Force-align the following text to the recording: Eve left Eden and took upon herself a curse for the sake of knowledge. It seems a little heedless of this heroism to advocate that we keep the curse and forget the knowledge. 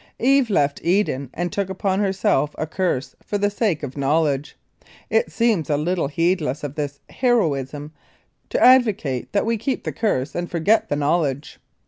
Eve 0.17 0.49
left 0.49 0.81
Eden 0.83 1.29
and 1.31 1.51
took 1.51 1.69
upon 1.69 1.99
herself 1.99 2.55
a 2.57 2.65
curse 2.65 3.15
for 3.21 3.37
the 3.37 3.51
sake 3.51 3.83
of 3.83 3.95
knowledge. 3.95 4.57
It 5.11 5.31
seems 5.31 5.69
a 5.69 5.77
little 5.77 6.07
heedless 6.07 6.63
of 6.63 6.73
this 6.73 7.01
heroism 7.11 7.93
to 8.49 8.59
advocate 8.59 9.31
that 9.33 9.45
we 9.45 9.57
keep 9.59 9.83
the 9.83 9.91
curse 9.91 10.33
and 10.33 10.49
forget 10.49 10.89
the 10.89 10.95
knowledge. 10.95 11.59